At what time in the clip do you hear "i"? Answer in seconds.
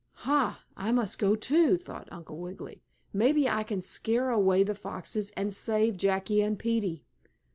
0.75-0.91, 3.47-3.61